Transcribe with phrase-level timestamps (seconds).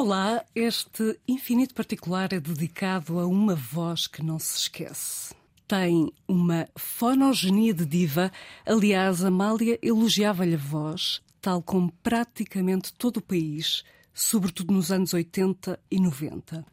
[0.00, 5.34] Olá, este infinito particular é dedicado a uma voz que não se esquece.
[5.66, 8.30] Tem uma fonogenia de diva.
[8.64, 13.82] Aliás, Amália elogiava-lhe a voz, tal como praticamente todo o país,
[14.14, 16.64] sobretudo nos anos 80 e 90.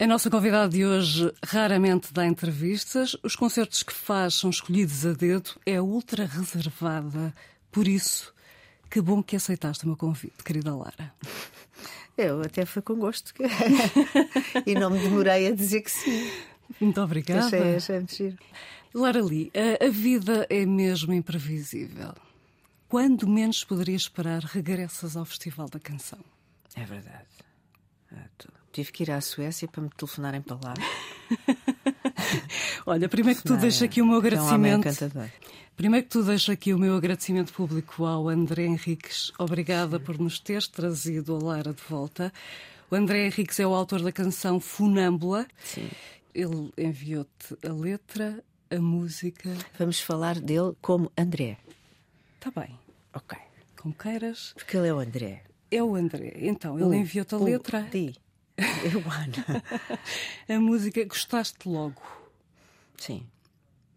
[0.00, 3.16] A nossa convidada de hoje raramente dá entrevistas.
[3.22, 5.50] Os concertos que faz são escolhidos a dedo.
[5.64, 7.32] É ultra reservada.
[7.70, 8.34] Por isso,
[8.90, 11.14] que bom que aceitaste o meu convite, querida Lara.
[12.16, 13.32] Eu até fui com gosto.
[14.66, 16.30] e não me demorei a dizer que sim.
[16.80, 17.46] Muito obrigada.
[17.46, 18.38] Achei, achei muito giro.
[18.94, 22.14] Lara Lee, a, a vida é mesmo imprevisível.
[22.88, 26.20] Quando menos poderias esperar, regressas ao Festival da Canção.
[26.74, 27.26] É verdade.
[28.12, 28.28] Ah,
[28.72, 30.74] tive que ir à Suécia para me telefonarem para lá.
[32.86, 34.88] Olha, primeiro que tu deixa aqui o meu agradecimento.
[34.88, 35.28] É um
[35.76, 39.32] primeiro que tu deixa aqui o meu agradecimento público ao André Henriques.
[39.38, 42.32] Obrigada por nos teres trazido a Lara de volta.
[42.90, 45.46] O André Henriques é o autor da canção Funâmbula.
[45.64, 45.88] Sim.
[46.34, 49.54] Ele enviou-te a letra, a música.
[49.78, 51.58] Vamos falar dele como André.
[52.38, 52.78] Está bem.
[53.14, 53.36] Ok.
[53.76, 54.52] Como queiras.
[54.54, 55.42] Porque ele é o André.
[55.70, 56.34] É o André.
[56.36, 57.82] Então, ele enviou-te a letra.
[57.90, 58.14] Di.
[58.92, 59.62] Eu, Ana.
[60.48, 62.00] a música, gostaste logo?
[62.96, 63.26] Sim.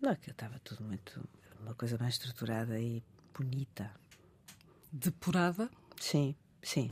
[0.02, 1.28] Não, que estava tudo muito.
[1.62, 3.04] Uma coisa mais estruturada e
[3.38, 3.92] bonita.
[4.92, 5.70] Depurada?
[6.00, 6.92] Sim, sim.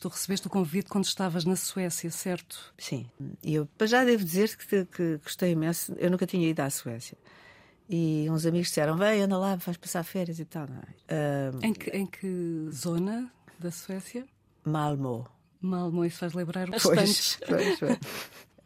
[0.00, 2.74] Tu recebeste o convite quando estavas na Suécia, certo?
[2.78, 3.08] Sim.
[3.42, 5.94] E eu já devo dizer que, que gostei imenso.
[5.98, 7.16] Eu nunca tinha ido à Suécia.
[7.88, 10.66] E uns amigos disseram: Vem, anda lá, vais passar férias e tal.
[10.66, 14.26] Uh, em, que, em que zona da Suécia?
[14.64, 15.24] Malmö.
[15.66, 17.38] Malmö, isso faz lembrar bastante.
[17.46, 17.98] Pois, pois,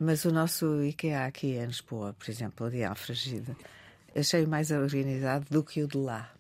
[0.01, 3.57] Mas o nosso IKEA aqui em Lisboa, por exemplo, o de Alfragida,
[4.15, 6.33] achei mais organizado do que o de lá.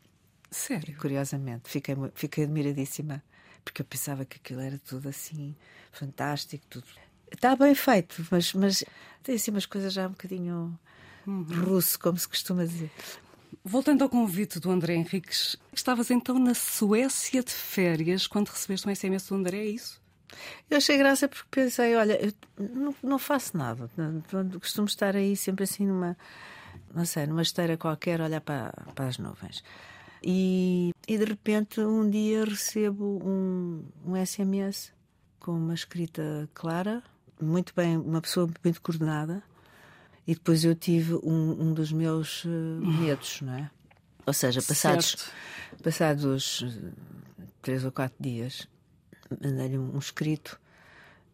[0.50, 0.96] Sério?
[0.96, 3.22] Curiosamente, fiquei, fiquei admiradíssima,
[3.64, 5.56] porque eu pensava que aquilo era tudo assim,
[5.91, 6.86] fantástico, tudo.
[7.30, 8.84] Está bem feito, mas, mas
[9.22, 10.78] tem assim umas coisas já um bocadinho
[11.26, 11.42] uhum.
[11.64, 12.91] russo, como se costuma dizer.
[13.64, 18.94] Voltando ao convite do André Henriques, estavas então na Suécia de férias quando recebeste um
[18.94, 19.97] SMS do André, é isso?
[20.71, 23.91] Eu achei graça porque pensei, olha, eu não, não faço nada.
[24.61, 26.16] Costumo estar aí sempre assim numa,
[26.94, 29.62] não sei, numa esteira qualquer, olhar para, para as nuvens.
[30.22, 34.93] E, e de repente um dia recebo um, um SMS
[35.39, 37.03] com uma escrita clara,
[37.41, 39.43] muito bem, uma pessoa muito coordenada,
[40.27, 43.71] e depois eu tive um, um dos meus uh, medos, não é?
[44.27, 45.31] Ou seja, passados,
[45.83, 46.93] passados uh,
[47.62, 48.69] três ou quatro dias,
[49.31, 50.59] mandei-lhe um, escrito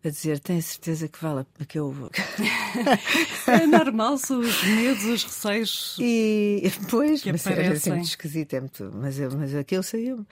[0.05, 2.11] a dizer: Tenho certeza que vale que eu vou.
[3.47, 5.97] é normal, são os medos, os receios.
[6.01, 8.91] E depois, mas era assim muito esquisito, é muito.
[8.95, 10.27] Mas, mas aquilo saiu.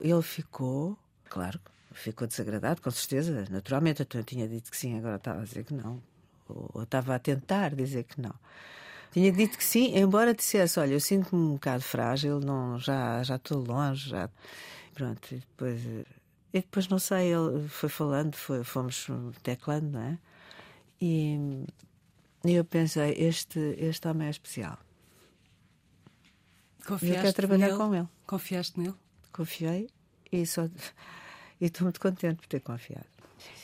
[0.00, 0.98] Ele ficou,
[1.28, 1.60] claro,
[1.92, 4.06] ficou desagradado, com certeza, naturalmente.
[4.14, 6.02] Eu tinha dito que sim, agora estava a dizer que não
[6.48, 8.34] ou estava a tentar dizer que não.
[9.12, 13.36] Tinha dito que sim, embora dissesse: Olha, eu sinto-me um bocado frágil, não, já, já
[13.36, 14.10] estou longe.
[14.10, 14.28] Já...
[14.92, 15.80] Pronto, e depois,
[16.54, 19.08] e depois não sei, ele foi falando, foi, fomos
[19.42, 20.18] teclando, não é?
[21.00, 21.36] E,
[22.44, 24.78] e eu pensei: este, este homem é especial.
[26.86, 27.78] Confiaste eu quero trabalhar nele?
[27.78, 28.08] com ele.
[28.24, 28.94] Confiaste nele?
[29.32, 29.90] Confiei
[30.30, 30.66] e só.
[31.60, 33.06] E estou muito contente por ter confiado.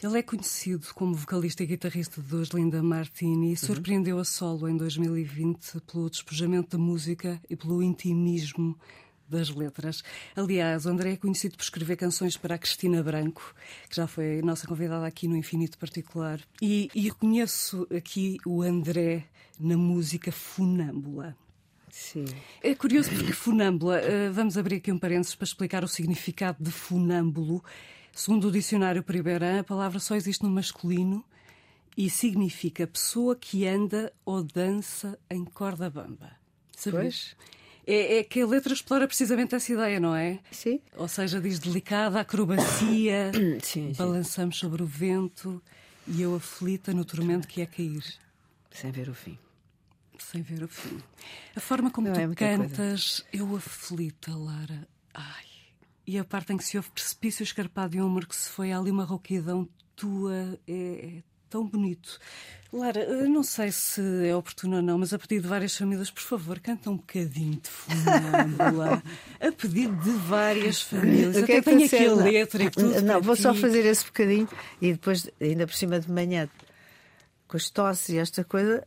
[0.02, 3.56] Ele é conhecido como vocalista e guitarrista de Linda Martini e uhum.
[3.56, 8.76] surpreendeu a solo em 2020 pelo despojamento da música e pelo intimismo
[9.30, 10.02] das letras.
[10.36, 13.54] Aliás, o André é conhecido por escrever canções para a Cristina Branco,
[13.88, 16.41] que já foi nossa convidada aqui no Infinito Particular.
[16.60, 19.24] E, e reconheço aqui o André
[19.58, 21.36] na música Funâmbula.
[21.90, 22.24] Sim.
[22.62, 26.70] É curioso porque funâmbula, uh, vamos abrir aqui um parênteses para explicar o significado de
[26.70, 27.64] funâmbulo.
[28.12, 31.24] Segundo o dicionário Pribeirã, a palavra só existe no masculino
[31.96, 36.32] e significa pessoa que anda ou dança em corda bamba.
[36.76, 37.37] Sabias?
[37.87, 40.38] É, é, que a letra explora precisamente essa ideia, não é?
[40.50, 40.81] Sim.
[40.97, 43.32] Ou seja, diz delicada, acrobacia,
[43.62, 44.61] sim, balançamos sim.
[44.61, 45.62] sobre o vento
[46.06, 48.05] e eu aflita no tormento que é cair.
[48.71, 49.38] Sem ver o fim.
[50.19, 50.99] Sem ver o fim.
[51.56, 53.25] A forma como não tu é cantas, coisa.
[53.32, 54.87] eu aflita, Lara.
[55.15, 55.50] Ai
[56.11, 58.73] e a parte em que se houve precipício escarpado e um amor que se foi
[58.73, 62.19] ali uma rouquidão tua é, é tão bonito.
[62.73, 66.23] Lara, não sei se é oportuno ou não, mas a pedido de várias famílias, por
[66.23, 69.02] favor, canta um bocadinho de Funâmbula.
[69.41, 71.44] a pedido de várias famílias.
[71.44, 73.02] Que é que tenho aqui a letra e tudo.
[73.02, 73.43] Não, vou ti.
[73.43, 74.49] só fazer esse bocadinho
[74.81, 76.49] e depois, ainda por cima de manhã,
[77.49, 78.87] com as tosses e esta coisa,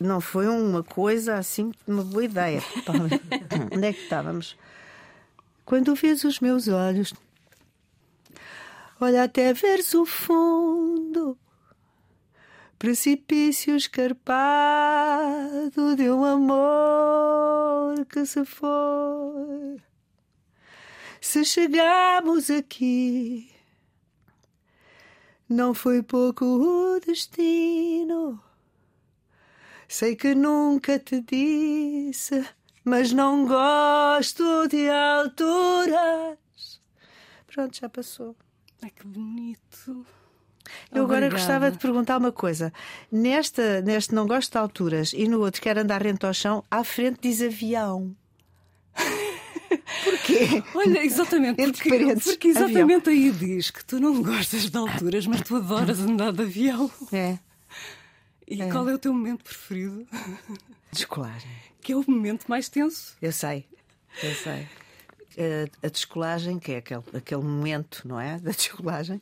[0.00, 2.62] não foi uma coisa assim, uma boa ideia.
[3.70, 4.56] Onde é que estávamos?
[5.66, 7.12] Quando vês os meus olhos,
[8.98, 11.36] olha até veres o fundo
[12.78, 14.36] precipício escarpado
[15.96, 19.82] de um amor que se foi.
[21.20, 23.50] Se chegamos aqui,
[25.48, 28.40] não foi pouco o destino.
[29.88, 32.46] Sei que nunca te disse,
[32.84, 36.38] mas não gosto de alturas.
[37.46, 38.36] Pronto, já passou.
[38.82, 40.06] Ai, que bonito.
[40.92, 41.34] Eu agora Obrigada.
[41.36, 42.72] gostava de perguntar uma coisa.
[43.10, 46.82] Nesta, neste não gosto de alturas e no outro quer andar rente ao chão, à
[46.84, 48.14] frente diz avião.
[50.04, 50.62] Porquê?
[50.74, 55.56] Olha, exatamente, porque, porque exatamente aí diz que tu não gostas de alturas, mas tu
[55.56, 56.90] adoras andar de avião.
[57.12, 57.38] É,
[58.46, 60.06] E qual é o teu momento preferido?
[60.92, 61.50] descolagem.
[61.82, 63.16] Que é o momento mais tenso?
[63.20, 63.66] Eu sei,
[64.22, 64.66] eu sei.
[65.82, 68.38] A, a descolagem, que é aquele, aquele momento, não é?
[68.40, 69.20] Da descolagem,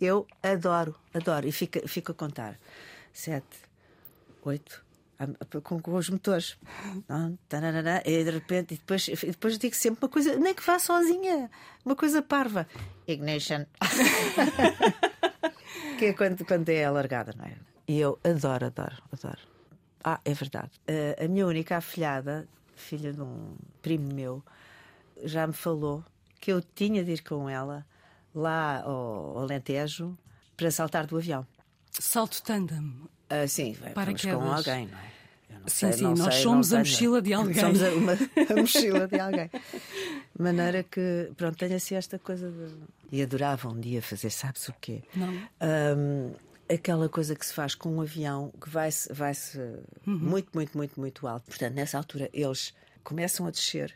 [0.00, 1.46] eu adoro, adoro.
[1.46, 2.58] E fico, fico a contar.
[3.12, 3.58] Sete,
[4.42, 4.82] oito,
[5.62, 6.56] com, com os motores.
[8.04, 11.50] E de repente, e depois, e depois digo sempre uma coisa, nem que vá sozinha,
[11.84, 12.66] uma coisa parva.
[13.06, 13.66] Ignition.
[15.98, 17.56] que é quando, quando é alargada, não é?
[17.86, 19.40] E eu adoro, adoro, adoro.
[20.02, 20.70] Ah, é verdade.
[20.88, 24.42] Uh, a minha única afilhada, filha de um primo meu,
[25.24, 26.02] já me falou
[26.40, 27.84] que eu tinha de ir com ela
[28.34, 30.16] lá ao, Alentejo
[30.56, 31.46] para saltar do avião.
[31.90, 32.94] Salto tandem.
[33.28, 34.38] Ah, sim, Paraquedas.
[34.38, 35.10] com alguém, não é?
[35.66, 37.54] Sim, sei, sim, nós sei, somos a mochila de alguém.
[37.54, 38.12] Somos a, uma-
[38.50, 39.48] a mochila de alguém.
[39.48, 42.74] De maneira que, pronto, tenho assim esta coisa de.
[43.12, 45.02] E adorava um dia fazer, sabes o quê?
[45.14, 45.28] Não.
[45.60, 46.32] Ahm,
[46.72, 49.58] aquela coisa que se faz com um avião que vai-se vai -se
[50.06, 50.18] Uhum.
[50.18, 51.44] muito, muito, muito, muito alto.
[51.46, 52.72] Portanto, nessa altura, eles
[53.04, 53.94] começam a descer.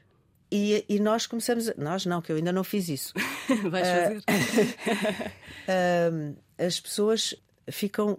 [0.56, 1.69] E, e nós começamos.
[1.69, 3.12] A, nós não, que eu ainda não fiz isso.
[3.71, 5.33] Vais Eh, fazer?
[5.69, 7.35] Ahm, as pessoas
[7.69, 8.19] ficam,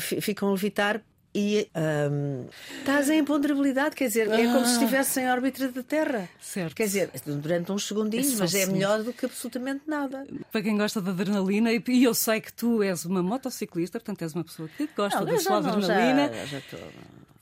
[0.00, 1.02] fi- ficam a levitar
[1.36, 2.46] e ahm,
[2.78, 6.28] estás em imponderabilidade, quer dizer, é como se estivesse em órbita da Terra.
[6.40, 6.74] Certo.
[6.76, 10.24] Quer dizer, durante uns segundinhos, É mas é melhor do que absolutamente nada.
[10.52, 14.32] Para quem gosta de adrenalina, e eu sei que tu és uma motociclista, portanto és
[14.32, 16.32] uma pessoa que gosta Não, da eu sua adrenalina.
[16.32, 16.80] já- já estou-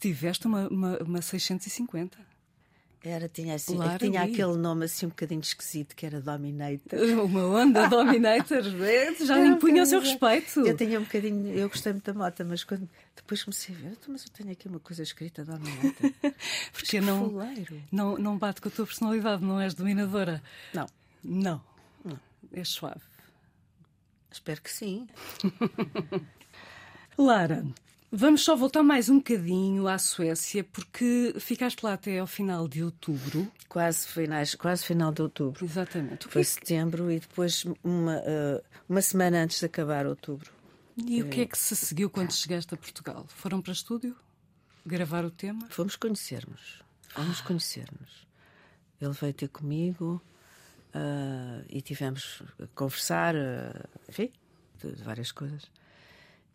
[0.01, 2.19] Tiveste uma, uma, uma 650.
[3.05, 7.01] Era, tinha, assim, Claro, tinha aquele nome assim um bocadinho esquisito que era Dominator.
[7.25, 8.59] Uma onda Dominator.
[8.85, 10.67] é, Já Era um impunha o seu bocadinho- respeito.
[10.69, 13.89] Eu tinha um bocadinho, eu gostei muito da moto, mas quando depois comecei a ver,
[13.89, 16.13] "Então, mas eu tenho aqui uma coisa escrita Dominator.
[16.73, 17.83] Porque que não, fuleiro.
[17.91, 20.41] não, não bate com a tua personalidade, não és dominadora.
[20.73, 20.87] Não,
[21.25, 21.61] Não.
[22.53, 23.01] És suave.
[24.31, 25.09] espero que sim.
[27.19, 27.65] Lara,
[28.13, 32.85] vamos só voltar mais um bocadinho à Suécia, porque ficaste lá até ao final de
[32.85, 33.51] outubro.
[33.69, 35.65] Quase, finais, quase final de outubro.
[35.65, 36.29] Exatamente.
[36.29, 40.51] Foi é que- setembro e depois uma, eh, uma semana antes de acabar outubro.
[40.97, 43.25] e o que é que se seguiu quando chegaste a Portugal?
[43.29, 44.15] Foram para estúdio?
[44.85, 45.67] Gravar o tema?
[45.71, 46.83] Fomos conhecermos.
[47.09, 48.27] Fomos conhecermos.
[49.01, 50.21] Ele veio ter comigo
[50.95, 54.31] ah, e tivemos a conversar, ah, enfim,
[54.83, 55.63] de, de várias coisas.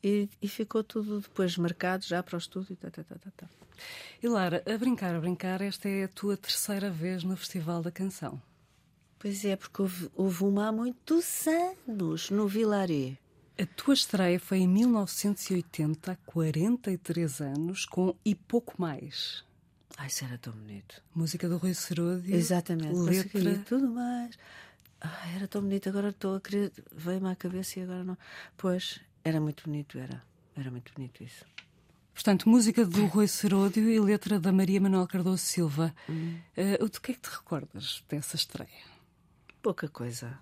[0.04, 2.76] E, e ficou tudo depois marcado já para o estúdio.
[2.76, 3.50] Tá, tá, tá, tá, tá.
[4.22, 7.92] E Lara, a brincar, a brincar, esta é a tua terceira vez no Festival da
[7.92, 8.42] Canção.
[9.20, 13.18] Pois é, porque houve, houve uma há muitos anos no Vilaré.
[13.60, 19.44] A tua estreia foi em 1980, há 43 anos, com E Pouco Mais.
[19.98, 21.02] Ai, isso era tão bonito.
[21.16, 22.36] Música do Rui Seródio.
[22.36, 22.96] Exatamente.
[22.96, 23.42] Letra.
[23.42, 23.64] Letra.
[23.66, 24.38] tudo mais.
[25.02, 25.90] Ai, era tão bonito.
[25.90, 26.72] Agora estou a querer.
[26.96, 28.16] Veio-me à cabeça e agora não.
[28.56, 30.24] Pois, era muito bonito, era.
[30.56, 31.46] Era muito bonito isso.
[32.14, 35.94] Portanto, música do Rui Seródio e letra da Maria Manuel Cardoso Silva.
[36.10, 36.40] Uhum.
[36.56, 38.70] Eh, do que é que te recordas dessa estreia?
[39.62, 40.40] Pouca coisa.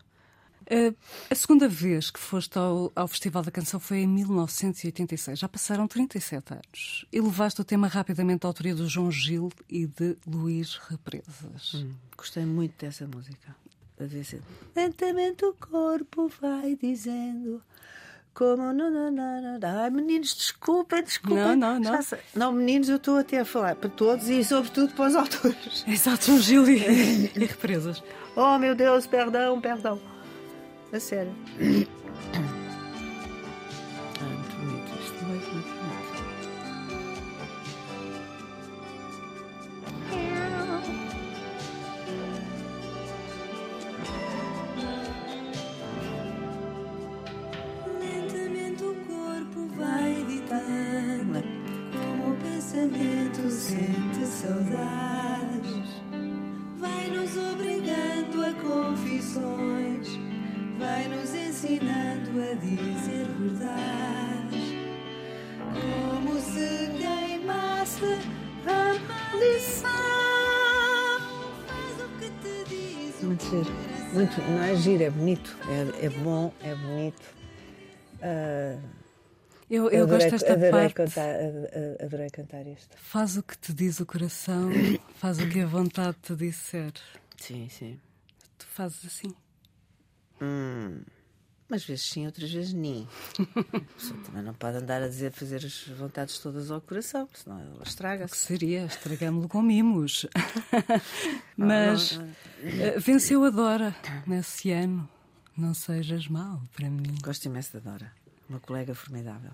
[0.68, 0.94] Eh,
[1.30, 5.38] a segunda vez que foste ao, ao Festival da Canção foi em 1986.
[5.38, 7.06] Já passaram 37 anos.
[7.12, 11.74] E levaste o tema rapidamente à autoria do João Gil e de Luís Represas.
[11.74, 13.56] Hum, Gostei muito dessa música.
[14.75, 17.62] Lentamente o corpo vai dizendo.
[18.36, 18.74] Como.
[18.74, 19.82] Não, não, não, não.
[19.82, 21.56] Ai, meninos, desculpem, desculpem.
[21.56, 22.01] Não, não, não.
[22.01, 22.20] Sei.
[22.36, 25.86] Não, meninos, eu estou até a falar para todos e, sobretudo, para os autores.
[25.88, 28.04] Exato, João Gil e, e Represas.
[28.36, 30.00] Oh, meu Deus, perdão, perdão.
[30.92, 31.34] A sério.
[74.50, 75.58] Não é giro, é bonito.
[76.02, 77.22] É, é bom, é bonito.
[78.22, 78.78] Ah,
[79.70, 80.94] Eu, eu adorei, gosto desta adorei parte.
[80.94, 81.36] Cantar,
[82.04, 82.96] adorei cantar isto.
[82.98, 84.70] Faz o que te diz o coração,
[85.16, 86.92] faz o que a vontade te disser.
[87.38, 88.00] Sim, sim.
[88.58, 89.34] Tu fazes assim.
[91.67, 93.07] Umas vezes sim, outras vezes nem.
[93.39, 97.60] A pessoa também não pode andar a dizer fazer as vontades todas ao coração, senão
[97.60, 98.36] ela O que estraga-se.
[98.36, 98.86] seria?
[98.86, 100.27] Estragamos-lo com mimos.
[101.57, 102.19] Mas
[102.62, 103.95] eh, venceu a Dora
[104.27, 105.10] nesse ano.
[105.57, 107.15] Não sejas mau para mim.
[107.24, 108.12] Gosto imenso da Dora.
[108.50, 109.51] Uma colega formidável.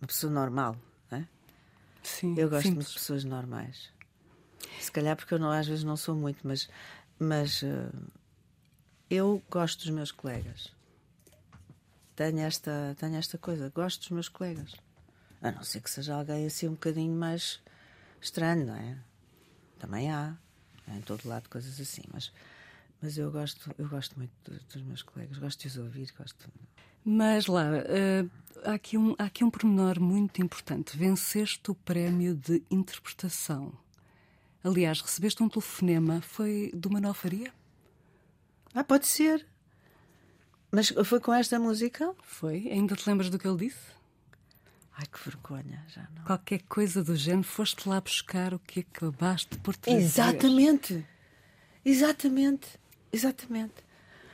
[0.00, 0.76] Uma pessoa normal,
[1.10, 1.28] não é?
[2.02, 2.88] Sim, Eu gosto muito simples.
[2.88, 3.90] de pessoas normais.
[4.80, 6.68] Se calhar porque eu não, às vezes não sou muito, mas,
[7.18, 7.90] mas eh,
[9.10, 10.72] eu gosto dos meus colegas.
[12.18, 14.74] Tenho esta, tenho esta coisa, gosto dos meus colegas.
[15.40, 17.60] A não ser que seja alguém assim um bocadinho mais
[18.20, 18.98] estranho, não é?
[19.78, 20.36] Também há,
[20.88, 22.32] em todo lado coisas assim, mas,
[23.00, 26.50] mas eu gosto, eu gosto muito do- dos meus colegas, gosto de os ouvir, gosto.
[27.04, 28.24] Mas, Lara, eh,
[28.64, 30.96] há, aqui um, há aqui um pormenor muito importante.
[30.96, 33.72] Venceste o prémio de interpretação.
[34.64, 36.20] Aliás, recebeste um telefonema.
[36.20, 37.54] Foi do Manuel Faria?
[38.74, 39.46] Ah, pode ser.
[40.70, 42.14] Mas foi com esta música?
[42.22, 42.68] Foi?
[42.70, 43.98] Ainda te lembras do que ele disse?
[44.96, 46.24] Ai, que vergonha, já não.
[46.24, 50.00] Qualquer coisa do género, foste lá buscar o que acabaste por trazer.
[50.00, 51.06] Exatamente.
[51.84, 52.68] Exatamente.
[53.12, 53.74] Exatamente.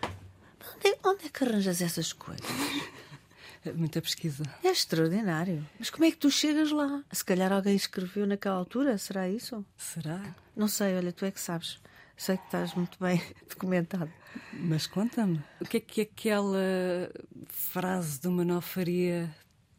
[0.03, 2.45] Onde onde é que arranjas essas coisas?
[3.77, 4.43] Muita pesquisa.
[4.63, 5.67] É extraordinário.
[5.79, 7.03] Mas como é que tu chegas lá?
[7.13, 9.65] Se calhar alguém escreveu naquela altura, será isso?
[9.77, 10.35] Será?
[10.57, 11.79] Não sei, olha, tu é que sabes.
[12.17, 14.11] Sei que estás muito bem documentado.
[14.53, 17.11] Mas conta-me, o que é que aquela
[17.49, 19.35] frase do Manuel Faria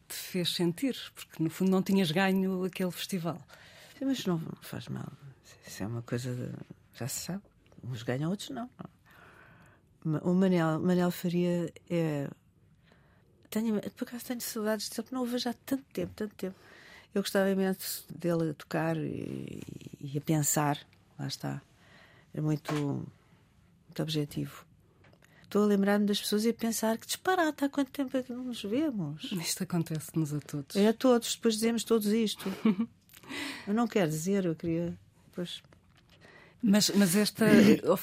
[0.08, 0.96] te fez sentir?
[1.14, 3.42] Porque no fundo não tinhas ganho aquele festival.
[3.98, 5.12] Sim, Mas não faz mal.
[5.66, 6.52] Isso é uma coisa de...
[6.94, 7.44] Já se sabe.
[7.84, 8.70] Uns ganham, outros não.
[10.24, 12.30] O Manel, Manel Faria é.
[13.50, 16.56] Tenho, por acaso tenho saudades de não o vejo há tanto tempo, tanto tempo.
[17.14, 19.64] Eu gostava imenso dele a tocar e,
[20.00, 20.78] e a pensar.
[21.18, 21.62] Lá está.
[22.36, 24.66] É muito, muito objetivo.
[25.44, 28.34] Estou a lembrar-me das pessoas e a pensar que disparate, há quanto tempo é que
[28.34, 29.32] não nos vemos?
[29.32, 30.76] Isto acontece-nos a todos.
[30.76, 32.44] É a todos, depois dizemos todos isto.
[33.66, 35.00] eu não quero dizer, eu queria.
[35.34, 35.64] Pois,
[36.62, 37.46] Mas, mas esta,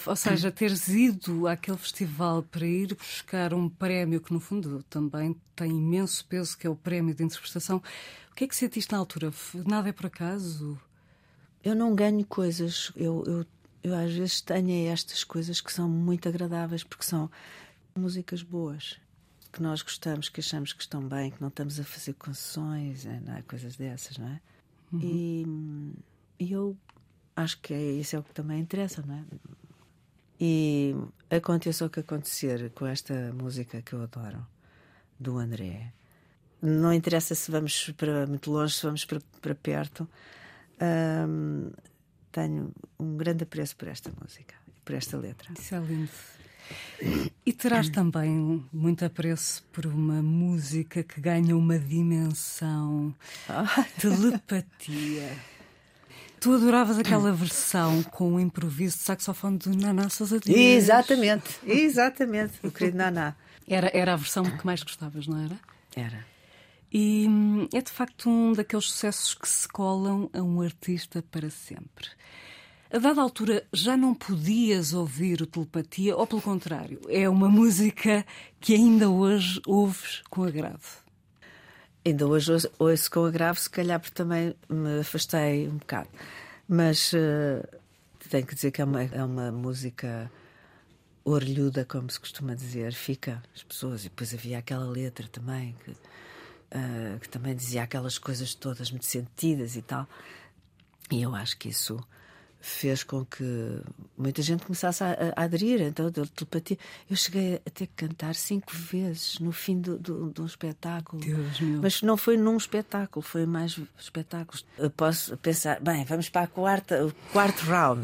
[0.07, 5.39] ou, seja, teres ido àquele festival para ir buscar um prémio que, no fundo, também
[5.55, 7.83] tem imenso peso, que é o prémio de interpretação.
[8.31, 9.31] O que é que sentiste na altura?
[9.67, 10.81] Nada é por acaso?
[11.63, 12.91] Eu não ganho coisas.
[12.97, 13.47] Eu, eu,
[13.83, 17.31] eu às vezes tenho estas coisas que são muito agradáveis porque são
[17.97, 18.99] músicas boas.
[19.53, 23.21] Que nós gostamos, que achamos que estão bem, que não estamos a fazer concessões, é,
[23.21, 23.43] não é?
[23.43, 24.41] coisas dessas, não é?
[25.01, 25.47] E,
[26.39, 26.77] e eu
[27.35, 29.25] acho que é, isso é o que também interessa, não é?
[30.41, 30.95] E
[31.31, 34.47] aconteça o que acontecer com esta música que eu adoro,
[35.19, 35.93] do André.
[36.61, 40.09] Não interessa se vamos para muito longe, se vamos para, para perto.
[42.33, 45.53] Tenho um grande apreço por esta música, por esta letra.
[45.59, 46.11] Isso é lindo.
[47.45, 53.15] E terás também muito apreço por uma música que ganha uma dimensão
[54.01, 55.37] telepatia.
[56.41, 60.57] Tu adoravas aquela versão com o improviso de saxofone do Naná Sousa Dias.
[60.57, 63.37] Exatamente, exatamente, o querido Naná.
[63.69, 65.57] Era, era a versão que mais gostavas, não era?
[65.95, 66.32] Era.
[66.93, 71.49] E hum, é de facto um daqueles sucessos que se colam a um artista para
[71.49, 72.09] sempre.
[72.93, 78.27] A dada altura já não podias ouvir o telepatia, ou pelo contrário, é uma música
[78.61, 80.85] que ainda hoje ouves com agrado.
[82.05, 86.11] Ainda hoje ouço- com agravo, se calhar porque também me afastei um bocado.
[86.69, 87.67] Mas eh,
[88.29, 90.31] tenho que dizer que é uma, é uma música
[91.25, 92.93] orelhuda, como se costuma dizer.
[92.93, 94.01] Fica as pessoas.
[94.05, 95.93] E depois havia aquela letra também que,
[96.73, 100.07] eh, que também dizia aquelas coisas todas muito sentidas e tal.
[101.11, 101.99] E eu acho que isso
[102.65, 103.43] fez com que
[104.17, 105.81] muita gente começasse a, a- aderir.
[105.83, 106.79] Então, da telepatia.
[107.11, 111.21] Eu cheguei a ter que cantar cinco vezes no fim do, do, de um espetáculo.
[111.21, 111.83] Deus meu.
[111.83, 114.65] Mas não foi num espetáculo, foi mais espetáculos.
[114.79, 118.03] Eu posso pensar, bem, vamos para a quarta, o quarto round.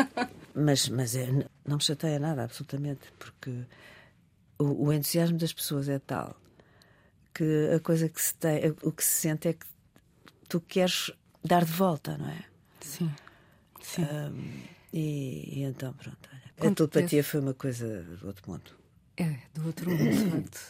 [0.54, 1.26] mas mas é,
[1.66, 3.64] não me chateia nada, absolutamente, porque
[4.58, 6.36] o, o entusiasmo das pessoas é tal
[7.36, 9.66] que a coisa que se tem, o que se sente é que
[10.48, 11.10] tu queres
[11.44, 12.44] dar de volta, não é?
[12.80, 13.10] Sim.
[13.82, 14.06] Sim.
[14.92, 16.18] E, e então, pronto.
[16.60, 18.70] olha, A telepatia foi uma coisa do outro mundo.
[19.18, 20.60] É, do outro mundo, de facto.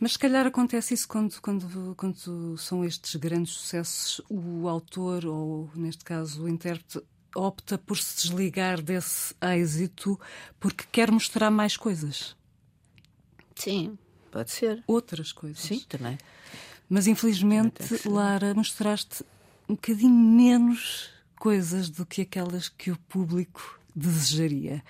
[0.00, 5.70] Mas se calhar acontece isso quando, quando, quando são estes grandes sucessos, o autor, ou
[5.74, 7.00] neste caso o intérprete,
[7.34, 10.18] opta por se desligar desse êxito
[10.58, 12.36] porque quer mostrar mais coisas.
[13.54, 13.96] Sim,
[14.36, 14.84] pode ser.
[14.86, 15.58] Outras coisas.
[15.58, 16.18] Sim, também.
[16.88, 19.24] Mas infelizmente, Lara, mostraste
[19.68, 24.84] um bocadinho menos coisas do que aquelas que o público desejaria.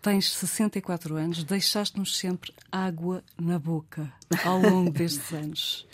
[0.00, 4.12] Tens 64 anos, deixaste-nos sempre água na boca
[4.44, 5.86] ao longo destes anos.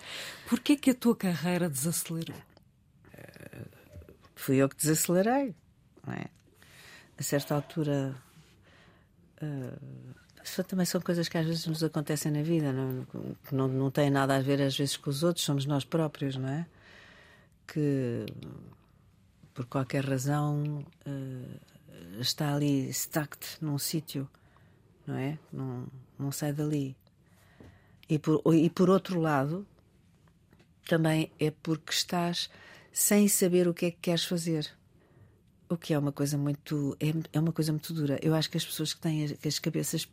[0.49, 2.37] Porquê que a tua carreira desacelerou?
[4.35, 5.55] Fui eu que desacelerei.
[6.07, 6.27] Não é?
[7.19, 8.15] A certa altura.
[9.43, 10.15] Uh,
[10.67, 13.07] também são coisas que às vezes nos acontecem na vida, não,
[13.47, 16.37] que não, não têm nada a ver às vezes com os outros, somos nós próprios,
[16.37, 16.67] não é?
[17.67, 18.27] Que
[19.55, 24.29] por qualquer razão uh, está ali stuck num sítio,
[25.07, 25.39] não é?
[25.53, 25.87] Não,
[26.19, 26.97] não sai dali.
[28.09, 29.67] E por, e por outro lado,
[30.89, 32.51] também é porque estás
[32.93, 34.69] sem saber o que é que queres fazer.
[35.69, 38.19] O que é uma coisa muito é, é uma coisa muito dura.
[38.21, 40.09] Eu acho que as pessoas que têm as, as cabeças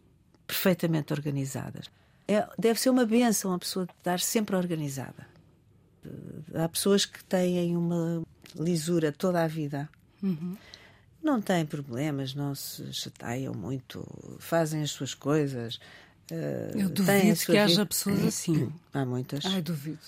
[0.48, 1.92] perfeitamente organizadas
[2.28, 5.28] é, deve ser uma benção a pessoa estar sempre organizada.
[6.56, 8.24] Há pessoas que têm uma
[8.56, 9.90] lisura toda a vida.
[10.24, 10.58] Uhum
[11.28, 14.06] não têm problemas, não se chateiam muito,
[14.40, 15.76] fazem as suas coisas.
[16.32, 18.72] Uh, Eu duvido que haja pessoas assim.
[18.94, 19.46] Há muitas.
[19.46, 20.00] Ai, duvido.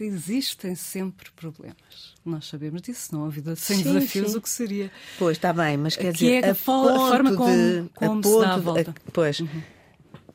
[0.00, 2.14] Existem sempre problemas.
[2.24, 3.26] Nós sabemos disso, não?
[3.26, 4.38] A vida sem sim, desafios, sim.
[4.38, 4.90] o que seria?
[5.18, 6.44] Pois, está bem, mas quer que dizer.
[6.44, 8.92] É a, a forma como, de, como a se dá a volta.
[8.92, 9.40] De, pois.
[9.40, 9.62] Uhum.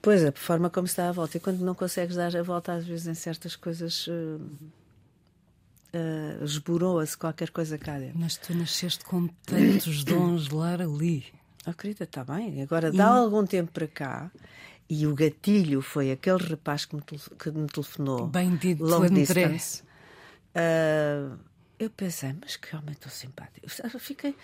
[0.01, 1.37] Pois, a forma como se dá a volta.
[1.37, 4.07] E quando não consegues dar a volta, às vezes, em certas coisas.
[4.07, 4.39] Uh,
[5.93, 8.17] uh, esborou-se qualquer coisa cá dentro.
[8.19, 11.25] Mas tu nasceste com tantos dons, Lara ali.
[11.65, 12.61] Oh, querida, está bem.
[12.61, 13.07] Agora, dá e...
[13.07, 14.31] algum tempo para cá,
[14.89, 18.27] e o gatilho foi aquele rapaz que me, que me telefonou.
[18.27, 19.21] Bendito long André.
[19.21, 19.83] distance.
[20.55, 21.37] Uh,
[21.77, 23.67] eu pensei, mas que homem tão simpático.
[23.93, 24.35] Eu fiquei,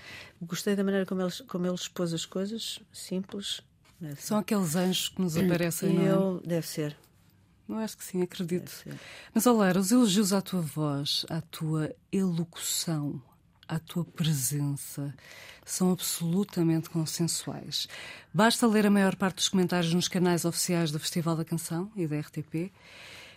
[0.42, 3.62] gostei da maneira como ele, como ele expôs as coisas, simples.
[4.18, 6.48] São aqueles anjos que nos aparecem, e não é?
[6.48, 6.96] Deve ser.
[7.68, 8.72] Eu acho que sim, acredito.
[9.34, 13.22] Mas, Olara, os elogios à tua voz, à tua elocução,
[13.74, 15.14] à tua presença,
[15.66, 17.88] são absolutamente consensuais.
[18.34, 22.06] Basta ler a maior parte dos comentários nos canais oficiais do Festival da Canção e
[22.08, 22.72] da RTP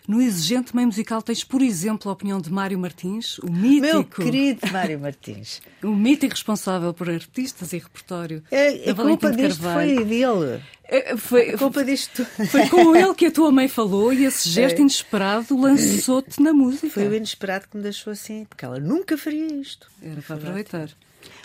[0.07, 3.81] no exigente meio musical tens, por exemplo, a opinião de Mário Martins, o mítico.
[3.81, 5.61] Meu querido Mário Martins.
[5.83, 8.41] o mítico responsável por artistas e repertório.
[8.49, 10.61] É, a culpa disto foi dele.
[10.85, 12.23] É, foi, a culpa disto.
[12.25, 14.81] Foi com ele que a tua mãe falou e esse gesto é.
[14.81, 16.89] inesperado lançou-te na música.
[16.89, 19.91] Foi o inesperado que me deixou assim, porque ela nunca faria isto.
[20.01, 20.89] Era para aproveitar.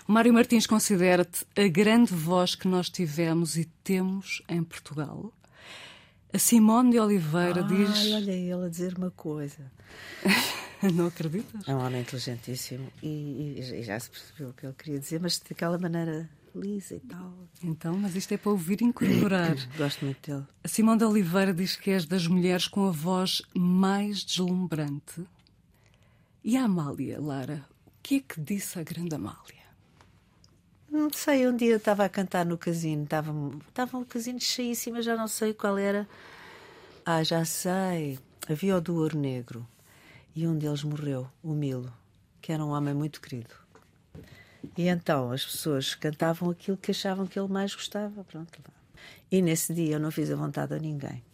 [0.07, 5.33] O Mário Martins considera-te a grande voz que nós tivemos e temos em Portugal.
[6.35, 8.13] A Simone de Oliveira Ai, diz.
[8.13, 9.71] Olha ele a dizer uma coisa.
[10.95, 11.69] Não acreditas?
[11.69, 15.39] É um homem inteligentíssimo e, e, já se percebeu o que ele queria dizer, mas
[15.39, 17.35] daquela maneira lisa e tal.
[17.63, 19.55] Então, mas isto é para ouvir e incorporar.
[19.77, 20.47] Gosto muito dele.
[20.65, 25.23] A Simone de Oliveira diz que és das mulheres com a voz mais deslumbrante.
[26.43, 29.62] E a Amália, Lara, o que é que disse a grande Amália?
[30.93, 33.33] Não sei, um dia estava a cantar no casino, estava,
[33.67, 36.07] estava um casino cheíssimo, já não sei qual era.
[37.03, 38.19] Ah, já sei.
[38.47, 39.67] Havia o do Ouro Negro
[40.37, 41.91] e um deles morreu, o Milo,
[42.43, 43.55] que era um homem muito querido.
[44.77, 48.23] E então as pessoas cantavam aquilo que achavam que ele mais gostava.
[48.25, 48.61] Pronto.
[49.31, 51.25] E nesse dia eu não fiz a vontade a ninguém.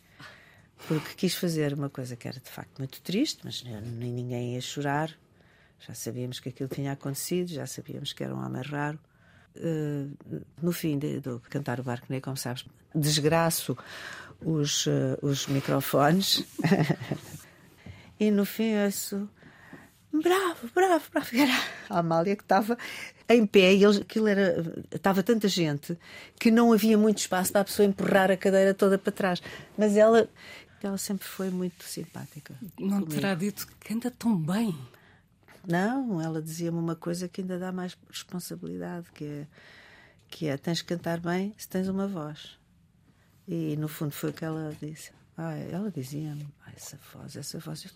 [0.86, 4.60] Porque quis fazer uma coisa que era de facto muito triste, mas nem ninguém ia
[4.60, 5.12] chorar.
[5.80, 9.00] Já sabíamos que aquilo tinha acontecido, já sabíamos que era um homem raro.
[9.60, 10.14] Uh,
[10.62, 13.76] no fim de, de, cantar o Barco Negro, como sabes, desgraço
[14.40, 16.44] os, uh, os microfones
[18.20, 19.28] e no fim ouço
[20.12, 21.28] bravo, bravo, bravo.
[21.32, 21.52] Era
[21.90, 22.78] a Amália que estava
[23.28, 25.98] em pé e eles, aquilo era, estava tanta gente
[26.38, 29.42] que não havia muito espaço para a pessoa empurrar a cadeira toda para trás.
[29.76, 30.28] Mas ela,
[30.82, 32.54] ela sempre foi muito simpática.
[32.78, 33.06] Não comigo.
[33.06, 34.74] terá dito que canta tão bem.
[35.68, 39.46] Não, ela dizia-me uma coisa que ainda dá mais responsabilidade, que é,
[40.28, 42.58] que é tens que cantar bem se tens uma voz.
[43.46, 45.12] E no fundo foi o que ela disse.
[45.70, 47.86] Ela dizia-me, essa voz, essa voz.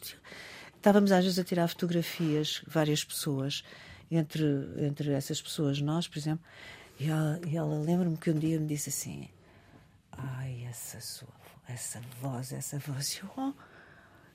[0.77, 3.65] Estávamos às vezes a tirar fotografias, várias pessoas,
[4.11, 4.45] entre,
[4.77, 6.45] entre essas pessoas, nós, por exemplo,
[7.01, 9.29] e ela, ela lembra-me que um dia me disse assim:
[10.13, 13.21] Ai, essa sua essa voz, essa voz.
[13.23, 13.53] Eu, oh,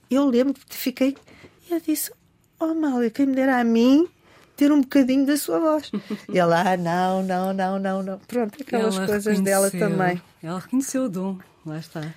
[0.10, 1.16] eu lembro que fiquei.
[1.70, 2.12] E eu disse:
[2.60, 4.08] Oh, Mália, quem me dera a mim
[4.56, 5.92] ter um bocadinho da sua voz.
[6.34, 8.20] E ela, ah, não, não, não, não, não.
[8.20, 10.22] Pronto, aquelas ela coisas dela também.
[10.42, 12.14] Ela reconheceu o dom, lá está.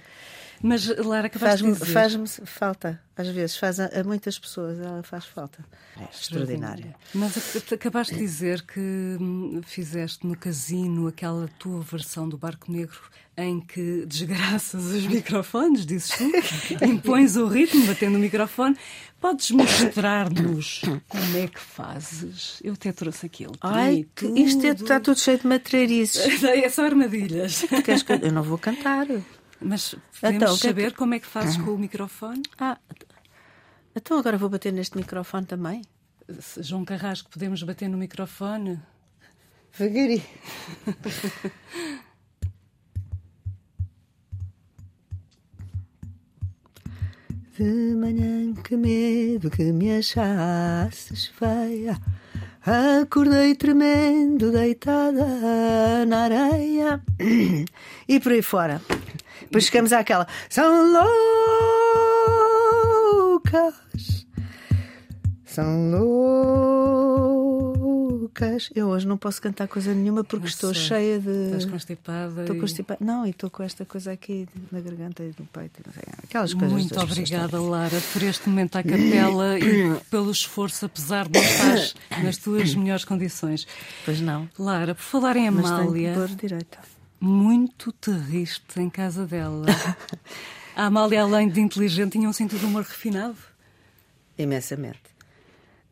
[0.63, 5.25] Mas, Lara, de Faz-me faz-me falta, às vezes, faz a, a muitas pessoas, ela faz
[5.25, 5.65] falta.
[5.99, 6.95] É extraordinária.
[7.15, 12.71] Mas ac- acabaste de dizer que hum, fizeste no casino aquela tua versão do Barco
[12.71, 13.01] Negro
[13.39, 18.77] em que desgraças os microfones, dizes tu, impões o ritmo batendo o microfone.
[19.19, 22.61] Podes mostrar-nos como é que fazes?
[22.63, 23.53] Eu até trouxe aquilo.
[23.63, 26.43] Ai, que isto é- está tudo cheio de matreirices.
[26.45, 27.63] É só armadilhas.
[27.63, 29.07] Que eu não vou cantar.
[29.61, 32.43] Mas podemos Então, que é que- saber como é que fazes com o microfone?
[32.59, 32.79] Ah,
[33.95, 35.83] então agora vou bater neste microfone também.
[36.59, 38.81] João Carrasco, podemos bater no microfone?
[39.77, 40.23] Devagarinho.
[47.57, 51.99] De manhã que medo que me achasses feia
[52.65, 57.03] Acordei tremendo, deitada na areia
[58.09, 58.81] E por aí fora
[59.51, 60.93] Depois chegamos àquela São
[63.33, 64.25] loucas
[65.45, 67.11] São loucas
[68.73, 72.43] Eu hoje não posso cantar coisa nenhuma porque Não estou cheia de Estás constipada?
[72.43, 73.05] Estou e- constipada.
[73.05, 75.83] Não, e estou com esta coisa aqui na garganta e no peito.
[76.23, 76.73] Aquelas coisas.
[76.73, 77.61] Muito obrigada.
[77.61, 81.77] Lara, por este momento à capela e pelo esforço, apesar de não estar
[82.23, 83.67] nas tuas melhores condições.
[84.05, 84.49] Pois não.
[84.57, 86.79] Lara, por falar em Mas tenho que Amália, pôr direita.
[87.21, 89.67] Muito te riste em casa dela.
[90.75, 93.37] A Amália, além de inteligente, tinha um sentido de humor refinado.
[94.39, 95.03] Imensamente.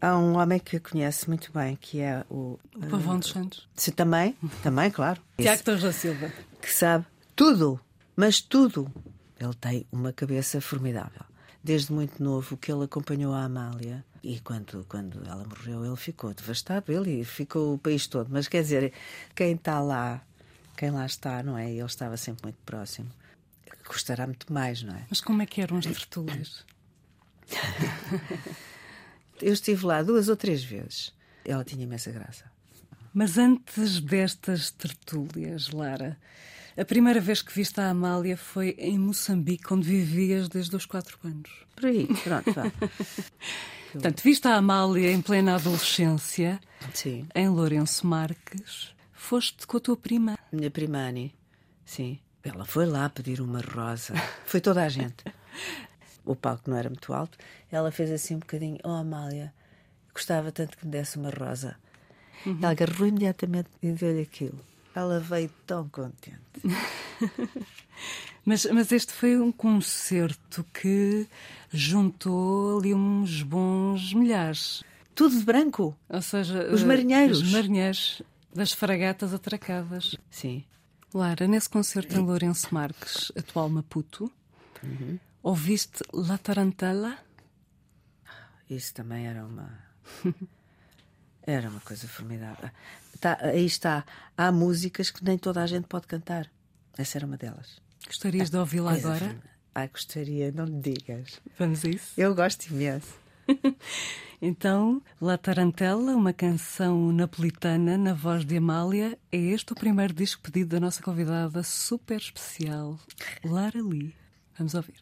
[0.01, 2.59] Há um homem que eu conheço muito bem, que é o.
[2.75, 3.69] O Pavão dos Santos.
[3.75, 5.21] Se também, também, claro.
[5.37, 6.33] Tiago Torres da Silva.
[6.63, 7.81] que sabe tudo,
[8.17, 8.91] mas tudo.
[9.39, 11.23] Ele tem uma cabeça formidável.
[11.63, 16.33] Desde muito novo que ele acompanhou a Amália e quando, quando ela morreu ele ficou
[16.33, 18.29] devastado, ele ficou o país todo.
[18.31, 18.93] Mas quer dizer,
[19.35, 20.23] quem está lá,
[20.79, 21.73] quem lá está, não é?
[21.73, 23.11] E ele estava sempre muito próximo.
[23.85, 25.05] Custará muito mais, não é?
[25.11, 26.65] Mas como é que eram as tertúlias?
[29.43, 31.13] Eu estive lá duas ou três vezes.
[31.45, 32.45] Ela tinha imensa graça.
[33.13, 36.17] Mas antes destas tertúlias, Lara,
[36.77, 41.19] a primeira vez que viste a Amália foi em Moçambique, onde vivias desde os quatro
[41.25, 41.51] anos.
[41.75, 42.71] Por aí, pronto, vá.
[43.91, 46.61] Portanto, viste a Amália em plena adolescência,
[46.95, 47.27] Sim.
[47.35, 48.97] em Lourenço Marques.
[49.19, 50.39] Foste com a tua prima.
[50.51, 51.35] Minha prima Annie,
[51.85, 52.21] sim.
[52.43, 54.15] Ela foi lá pedir uma rosa.
[54.47, 55.25] Foi toda a gente.
[56.25, 57.37] O palco não era muito alto.
[57.71, 58.79] Ela fez assim um bocadinho.
[58.85, 59.53] Oh, Amália,
[60.15, 61.77] gostava tanto que me desse uma rosa.
[62.47, 64.61] Ela agarrou imediatamente e deu-lhe aquilo.
[64.95, 66.39] Ela veio tão contente.
[68.47, 71.27] Mas, mas este foi um concerto que
[71.71, 74.83] juntou ali uns bons milhares.
[75.15, 75.95] Tudo de branco.
[76.09, 77.43] Ou seja, Os eh, marinheiros.
[77.43, 78.23] Os marinheiros
[78.55, 80.17] das fragatas atracadas.
[80.31, 80.65] Sim.
[81.15, 84.31] Lara, nesse concerto em Lourenço Marques, atual Maputo,
[85.43, 87.19] ouviste La Tarantela?
[88.69, 89.79] Isso também era uma.
[91.43, 92.71] Era uma coisa formidável.
[93.21, 94.05] Tá, aí está.
[94.37, 96.47] Há músicas que nem toda a gente pode cantar.
[96.99, 97.81] Essa era uma delas.
[98.07, 99.19] Gostarias de ouvi-la Coisa agora?
[99.21, 99.51] formidável.
[99.75, 101.41] Ai, gostaria, não me digas.
[101.59, 102.13] Vamos a isso?
[102.21, 103.15] Eu gosto imenso.
[104.41, 110.41] Então, La Tarantela, uma canção napolitana na voz de Amália, é este o primeiro disco
[110.41, 112.97] pedido da nossa convidada super especial,
[113.45, 114.15] Lara Lee.
[114.57, 114.95] Vamos ouvir.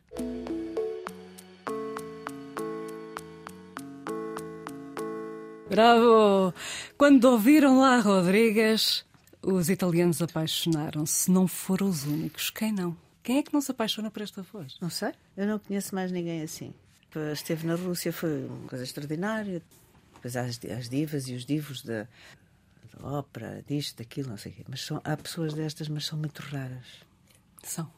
[5.69, 6.55] Bravo!
[6.97, 9.05] Quando ouviram lá Rodrigues,
[9.43, 11.31] os italianos apaixonaram-se.
[11.31, 12.49] Não foram os únicos.
[12.49, 12.97] Quem não?
[13.23, 14.79] Quem é que não se apaixona por esta voz?
[14.81, 16.73] Não sei, eu não conheço mais ninguém assim.
[17.33, 19.63] Esteve na Rússia, foi uma coisa extraordinária.
[20.15, 22.07] Depois há as, as divas e os divos da,
[22.99, 24.65] da ópera, disto, daquilo, não sei o quê.
[24.69, 26.87] Mas são, há pessoas destas, mas são muito raras.
[27.63, 27.91] São.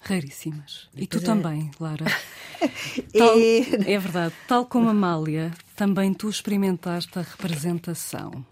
[0.00, 0.88] Raríssimas.
[0.94, 1.26] E tu Pois é.
[1.26, 2.04] também, Lara.
[3.16, 4.34] Tal- E- é verdade.
[4.46, 8.44] Tal como Amália, também tu experimentaste a representação.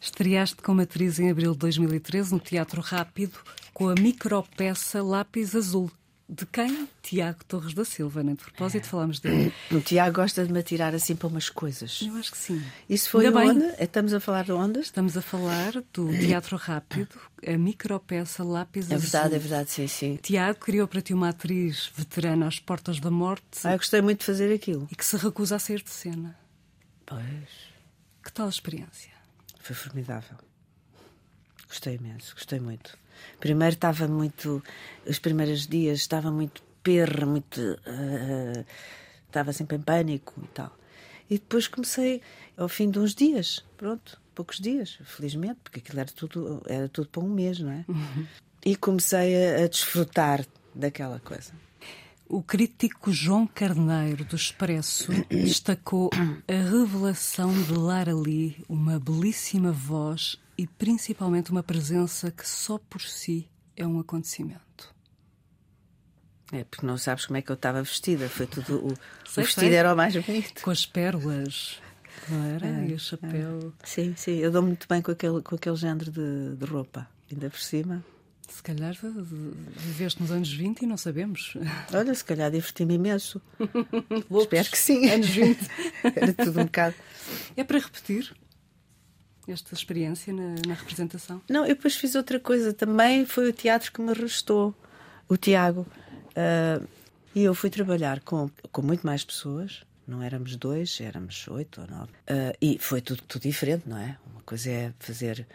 [0.00, 3.36] Estreaste como atriz em abril de 2013 no Teatro Rápido
[3.74, 5.90] com a micropeça Lápis Azul.
[6.30, 6.86] De quem?
[7.02, 9.50] Tiago Torres da Silva, nem de propósito falámos dele.
[9.72, 12.00] O Tiago gosta de me atirar assim para umas coisas.
[12.02, 12.62] Eu acho que sim.
[12.86, 13.48] Isso foi Ainda bem.
[13.50, 13.64] onde?
[13.82, 14.84] Estamos a falar de ondas?
[14.86, 19.08] Estamos a falar do Teatro Rápido, a micropeça Lápis É Azul.
[19.10, 20.16] verdade, é verdade, sim, sim.
[20.22, 24.20] Tiago criou para ti uma atriz veterana às portas da morte Ah, eu gostei muito
[24.20, 24.86] de fazer aquilo.
[24.92, 26.36] e que se recusa a sair de cena.
[27.06, 27.22] Pois.
[28.22, 29.10] Que tal experiência?
[29.60, 30.36] Foi formidável.
[31.68, 32.96] Gostei imenso, gostei muito.
[33.38, 34.62] Primeiro estava muito.
[35.06, 37.60] Os primeiros dias estava muito perra, muito.
[37.86, 38.64] ah,
[39.26, 40.76] estava sempre em pânico e tal.
[41.30, 42.22] E depois comecei,
[42.56, 47.08] ao fim de uns dias, pronto, poucos dias, felizmente, porque aquilo era tudo, era tudo
[47.08, 47.84] para um mês, não é?
[48.64, 51.52] E comecei a, a desfrutar daquela coisa.
[52.26, 56.10] O crítico João Carneiro do Expresso destacou
[56.46, 63.00] a revelação de Lara Lee, uma belíssima voz e principalmente uma presença que só por
[63.00, 64.92] si é um acontecimento.
[66.50, 68.28] É, porque não sabes como é que eu estava vestida.
[68.28, 68.86] Foi tudo.
[68.86, 68.94] O,
[69.28, 69.74] Sei, o vestido sei.
[69.74, 70.62] era o mais bonito.
[70.62, 71.80] Com as pérolas,
[72.28, 72.66] não era?
[72.86, 73.72] e o chapéu.
[73.84, 74.38] Sim, sim.
[74.38, 77.08] Eu dou muito bem com aquele, com aquele género de, de roupa.
[77.30, 78.02] Ainda por cima.
[78.48, 78.96] Se calhar
[79.76, 81.54] viveste nos anos 20 e não sabemos.
[81.92, 83.42] Olha, se calhar diverti-me imenso.
[84.40, 85.10] Espero que sim.
[85.10, 85.58] Anos 20.
[86.16, 86.94] Era tudo um bocado.
[87.54, 88.34] É para repetir
[89.52, 91.40] esta experiência na, na representação?
[91.48, 93.24] Não, eu depois fiz outra coisa também.
[93.26, 94.74] Foi o teatro que me restou.
[95.28, 95.86] O Tiago.
[96.34, 96.80] Ah,
[97.34, 99.84] e eu fui trabalhar com, com muito mais pessoas.
[100.06, 102.12] Não éramos dois, éramos oito ou nove.
[102.26, 104.16] Ah, e foi tudo, tudo diferente, não é?
[104.30, 105.46] Uma coisa é fazer,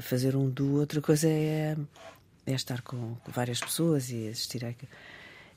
[0.00, 1.76] fazer um duo, outra coisa é,
[2.46, 4.74] é estar com, com várias pessoas e assistir a.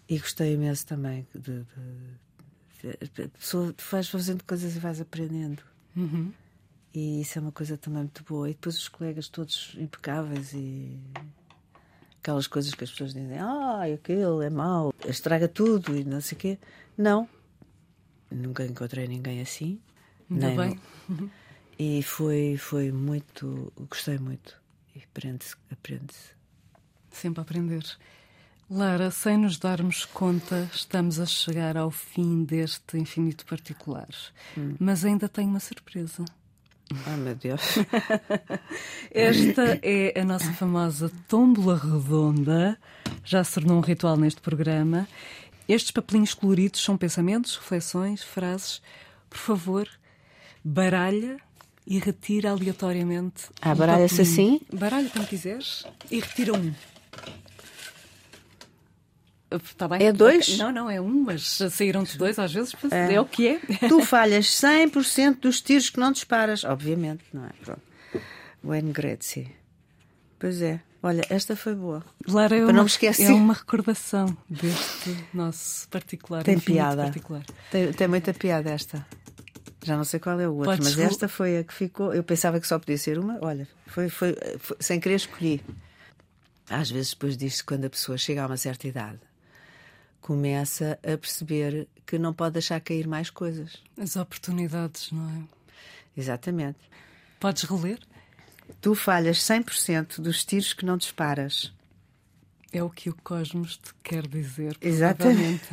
[0.08, 1.66] E gostei imenso também de.
[2.82, 5.62] de, de a pessoa, vais fazendo coisas e vais aprendendo.
[5.96, 6.32] Uhum.
[6.94, 8.50] E isso é uma coisa também muito boa.
[8.50, 11.00] E depois os colegas todos impecáveis e
[12.20, 16.36] aquelas coisas que as pessoas dizem, ah, aquilo é mau, estraga tudo e não sei
[16.38, 16.60] o quê.
[16.98, 17.28] Não.
[18.32, 19.80] Nunca encontrei ninguém assim.
[20.30, 20.80] Ainda Nem bem.
[21.78, 23.72] E foi, foi muito.
[23.90, 24.60] Gostei muito.
[24.96, 25.56] E aprende-se.
[25.72, 26.34] Aprende-se.
[27.10, 27.84] Sempre a aprender.
[28.70, 34.10] Lara, sem nos darmos conta, estamos a chegar ao fim deste infinito particular.
[34.80, 36.24] Mas ainda tenho uma surpresa.
[37.06, 37.62] Ah, meu Deus.
[39.12, 42.78] Esta é a nossa famosa tómbola redonda.
[43.24, 45.08] Já se tornou um ritual neste programa.
[45.68, 48.82] Estes papelinhos coloridos são pensamentos, reflexões, frases.
[49.30, 49.88] Por favor,
[50.64, 51.38] baralha
[51.86, 53.44] e retira aleatoriamente.
[53.62, 54.56] Ah, um baralha-se papelinho.
[54.56, 54.62] assim?
[54.76, 56.74] Baralha como quiseres e retira um.
[59.52, 60.06] Está bem?
[60.06, 60.58] É dois?
[60.58, 62.76] Não, não, é um, mas saíram-te dois às vezes.
[62.84, 63.20] mas É.
[63.20, 63.60] o que é.
[63.88, 66.64] tu falhas 100% dos tiros que não disparas.
[66.64, 67.50] Obviamente, não é?
[67.64, 67.82] Pronto.
[68.64, 69.52] Wayne Gretzky.
[70.38, 70.80] Pois é.
[71.02, 72.04] Olha, esta foi boa.
[72.28, 73.24] Lara, é Para uma, não me esquecer.
[73.30, 77.04] é uma recordação deste nosso particular, Tem piada.
[77.04, 77.44] particular.
[77.72, 79.06] Tem, tem muita piada esta.
[79.82, 82.14] Já não sei qual é o outro, Podes mas esta foi a que ficou.
[82.14, 83.40] Eu pensava que só podia ser uma.
[83.42, 85.62] Olha, foi, foi, foi- sem querer escolhi.
[86.70, 89.20] Às vezes, depois disto, quando a pessoa chega a uma certa idade,
[90.22, 93.82] começa a perceber que não pode deixar cair mais coisas.
[93.98, 95.44] As oportunidades, não é?
[96.18, 96.80] Exatamente.
[97.40, 98.00] Podes reler?
[98.82, 101.74] Tu falhas 100% dos tiros que não disparas.
[102.72, 104.78] É o que o Cosmos te quer dizer.
[104.80, 105.64] Exatamente.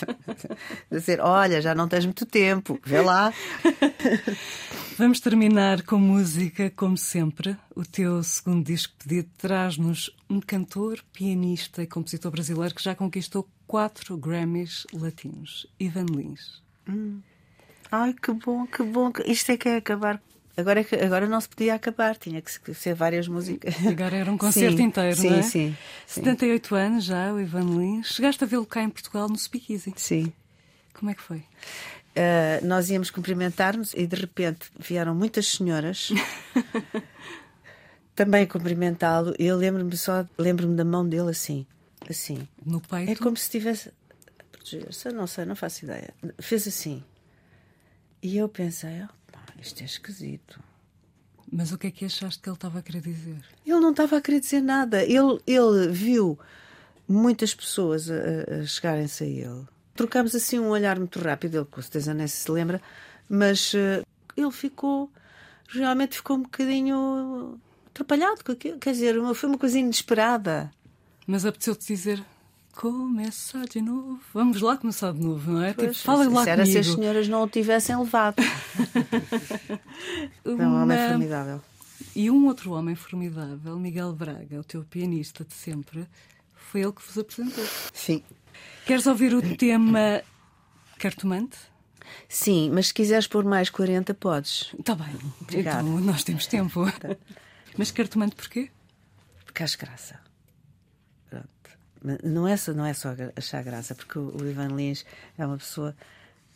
[0.90, 3.34] Dizer, olha, já não tens muito tempo, vê lá.
[4.96, 7.54] Vamos terminar com música, como sempre.
[7.74, 13.46] O teu segundo disco pedido traz-nos um cantor, pianista e compositor brasileiro que já conquistou
[13.66, 15.66] quatro Grammys latinos.
[15.78, 16.62] Ivan Lins.
[17.90, 19.12] Ai, que bom, que bom.
[19.26, 20.20] Isto é que é acabar.
[20.56, 23.74] Agora, é agora não se podia acabar, tinha que ser várias músicas.
[23.86, 25.42] Agora era um concerto Sim, inteiro, sim, não é?
[25.42, 25.76] Sim, sim.
[26.06, 28.08] 78 anos já, o Ivan Lins.
[28.08, 29.92] Chegaste a vê-lo cá em Portugal no Speakeasy.
[29.96, 30.32] Sim.
[30.94, 31.38] Como é que foi?
[31.38, 36.10] Uh, nós íamos cumprimentar-nos e de repente vieram muitas senhoras
[38.16, 39.34] também cumprimentá-lo.
[39.38, 41.66] Eu lembro-me só, lembro-me da mão dele assim,
[42.08, 42.46] assim.
[42.64, 43.10] No peito?
[43.12, 43.88] É como se estivesse
[44.38, 46.14] a proteger-se, não sei, não faço ideia.
[46.38, 47.02] Fez assim.
[48.22, 50.58] E eu pensei, oh, isto é esquisito.
[51.50, 53.38] Mas o que é que achaste que ele estava a querer dizer?
[53.64, 55.02] Ele não estava a querer dizer nada.
[55.04, 56.38] Ele, ele viu
[57.08, 58.14] muitas pessoas a,
[58.62, 59.64] a- chegarem-se a ele.
[59.94, 62.82] Trocámos assim um olhar muito rápido, ele com certeza nem se lembra,
[63.28, 64.02] mas eh,
[64.36, 65.10] ele ficou,
[65.68, 68.78] realmente ficou um bocadinho atrapalhado com aquilo.
[68.78, 70.70] Quer dizer, uma- foi uma coisa inesperada.
[71.26, 72.22] Mas apeteceu-te dizer
[72.72, 74.20] começar de novo.
[74.34, 75.72] Vamos lá começar de novo, não é?
[75.72, 77.02] Pois, tipo, fala lá se era se as comigo.
[77.02, 78.36] senhoras não o tivessem levado.
[80.44, 81.60] É um homem formidável.
[82.14, 86.06] E um outro homem formidável, Miguel Braga, o teu pianista de sempre,
[86.54, 87.64] foi ele que vos apresentou.
[87.92, 88.22] Sim.
[88.84, 90.22] Queres ouvir o tema
[90.98, 91.58] cartomante?
[92.28, 94.72] Sim, mas se quiseres pôr mais 40, podes.
[94.78, 95.14] Está bem.
[95.40, 95.80] Obrigada.
[95.80, 96.84] Então nós temos tempo.
[97.76, 98.70] Mas cartomante porquê?
[99.44, 100.25] Porque acho graça.
[102.22, 105.04] Não é, só, não é só achar graça, porque o, o Ivan Lins
[105.36, 105.94] é uma pessoa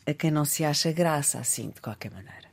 [0.07, 2.49] a quem não se acha graça assim, de qualquer maneira.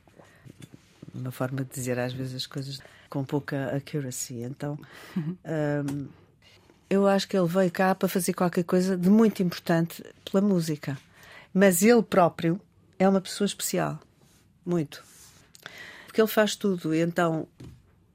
[1.14, 4.42] Uma forma de dizer às vezes as coisas com pouca accuracy.
[4.42, 4.78] Então,
[5.16, 6.08] hum,
[6.90, 10.98] eu acho que ele veio cá para fazer qualquer coisa de muito importante pela música.
[11.52, 12.60] Mas ele próprio
[12.98, 14.00] é uma pessoa especial.
[14.64, 15.02] Muito.
[16.06, 16.94] Porque ele faz tudo.
[16.94, 17.46] E então,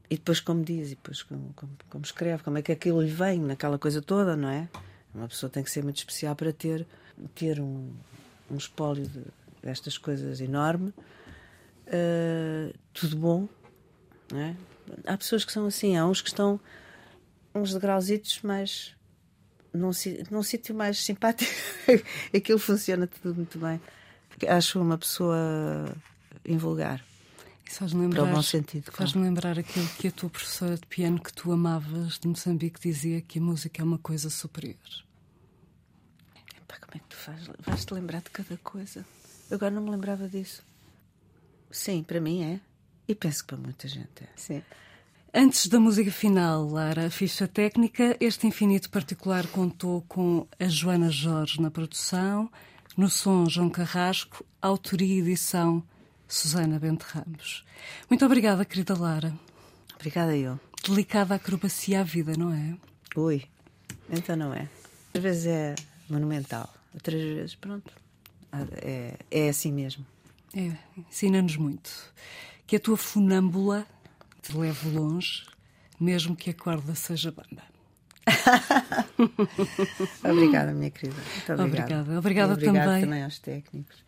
[0.10, 3.10] e depois como diz, e depois como, como- como escreve, como é que aquilo lhe
[3.12, 4.68] vem naquela coisa toda, não é?
[5.14, 6.86] Uma pessoa tem que ser muito especial para ter,
[7.36, 7.92] ter um,
[8.50, 9.22] um espólio de,
[9.62, 10.94] destas coisas enorme.
[11.88, 13.48] Uh, tudo bom.
[14.32, 14.56] Não é?
[15.06, 16.60] Há pessoas que são assim, há uns que estão
[17.54, 18.96] uns degrauzitos mais
[19.74, 19.92] num,
[20.32, 21.52] num sítio mais simpático.
[22.36, 23.80] Aquilo funciona tudo muito bem.
[24.48, 25.38] Acho uma pessoa
[26.46, 27.04] invulgar.
[27.70, 28.92] Faz-me lembrar, para o bom sentido.
[28.92, 33.22] Faz-me lembrar aquilo que a tua professora de piano que tu amavas de Moçambique dizia
[33.22, 34.78] que a música é uma coisa superior.
[36.58, 37.50] Epá, como é que tu faz?
[37.60, 39.06] Vais-te lembrar de cada coisa.
[39.50, 40.64] Eu agora não me lembrava disso.
[41.72, 42.60] Sim, para mim é.
[43.08, 44.30] E penso que para muita gente é.
[44.36, 44.62] Sim.
[45.34, 51.10] Antes da música final, Lara, a ficha técnica, este infinito particular contou com a Joana
[51.10, 52.52] Jorge na produção,
[52.96, 55.84] no som João Carrasco, autoria e edição
[56.34, 57.64] Susana Bente Ramos.
[58.10, 59.32] Muito obrigada, querida Lara.
[59.94, 60.60] Obrigada eu.
[60.84, 62.76] Delicada acrobacia à vida, não é?
[63.16, 63.44] Ui,
[64.10, 64.68] então não é.
[65.14, 65.76] Às vezes é
[66.10, 67.94] monumental, outras vezes, pronto,
[68.82, 70.04] é, é assim mesmo.
[70.56, 71.92] É, ensina-nos muito.
[72.66, 73.86] Que a tua funâmbula
[74.42, 75.46] te leve longe,
[76.00, 77.62] mesmo que a corda seja bamba.
[80.28, 81.16] obrigada, minha querida.
[81.16, 81.64] Muito obrigada.
[81.64, 83.04] Obrigada, obrigada, obrigada também.
[83.04, 84.04] também aos técnicos.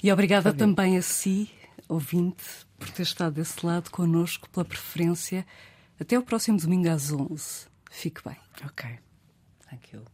[0.00, 1.50] E obrigada também a si,
[1.88, 2.44] ouvinte,
[2.78, 5.46] por ter estado desse lado connosco, pela preferência.
[5.98, 7.66] Até o próximo domingo às 11.
[7.90, 8.36] Fique bem.
[8.64, 8.98] Ok.
[9.70, 10.13] Thank you.